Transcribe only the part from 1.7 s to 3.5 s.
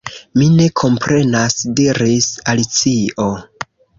diris Alicio.